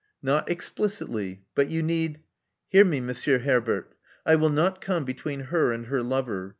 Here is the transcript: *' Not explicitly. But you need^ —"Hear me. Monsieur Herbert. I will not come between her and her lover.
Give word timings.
*' 0.15 0.23
Not 0.33 0.49
explicitly. 0.49 1.43
But 1.53 1.67
you 1.67 1.83
need^ 1.83 2.21
—"Hear 2.69 2.83
me. 2.83 2.99
Monsieur 2.99 3.37
Herbert. 3.37 3.93
I 4.25 4.35
will 4.35 4.49
not 4.49 4.81
come 4.81 5.05
between 5.05 5.41
her 5.41 5.71
and 5.71 5.85
her 5.85 6.01
lover. 6.01 6.49